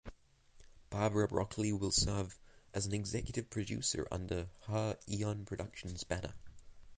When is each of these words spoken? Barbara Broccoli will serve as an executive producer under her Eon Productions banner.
Barbara 0.89 1.27
Broccoli 1.27 1.73
will 1.73 1.91
serve 1.91 2.35
as 2.73 2.87
an 2.87 2.93
executive 2.95 3.51
producer 3.51 4.07
under 4.09 4.47
her 4.63 4.97
Eon 5.07 5.45
Productions 5.45 6.03
banner. 6.03 6.33